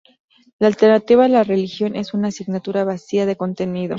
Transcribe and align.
La 0.57 0.65
alternativa 0.65 1.25
a 1.25 1.27
la 1.27 1.43
religión 1.43 1.95
es 1.95 2.15
una 2.15 2.29
asignatura 2.29 2.83
vacía 2.83 3.27
de 3.27 3.37
contenido. 3.37 3.89